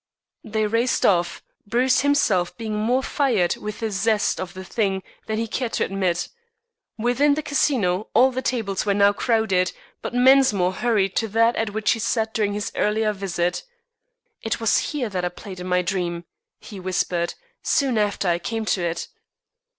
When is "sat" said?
11.99-12.33